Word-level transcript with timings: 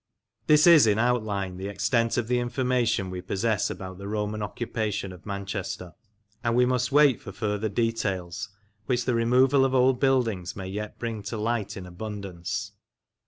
This 0.47 0.65
is, 0.65 0.87
in 0.87 0.97
outline, 0.97 1.57
the 1.57 1.67
extent 1.67 2.17
of 2.17 2.27
the 2.27 2.39
information 2.39 3.11
we 3.11 3.21
possess 3.21 3.69
about 3.69 3.99
the 3.99 4.07
Roman 4.07 4.41
occupation 4.41 5.11
of 5.13 5.27
Manchester, 5.27 5.93
and 6.43 6.55
we 6.55 6.65
must 6.65 6.91
wait 6.91 7.21
for 7.21 7.31
further 7.31 7.69
details, 7.69 8.49
which 8.87 9.05
the 9.05 9.13
removal 9.13 9.63
of 9.63 9.75
old 9.75 9.99
buildings 9.99 10.55
may 10.55 10.65
yet 10.69 10.97
bring 10.97 11.21
to 11.21 11.37
light 11.37 11.77
in 11.77 11.85
abundance. 11.85 12.71